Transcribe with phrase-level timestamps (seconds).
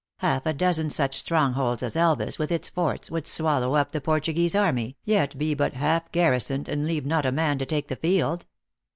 [0.17, 4.55] Half a dozen such strongholds as Elvas, with its forts, would swallow up the Portuguese
[4.55, 8.47] army, yet be but half garrisoned, and leave not a man to take the field.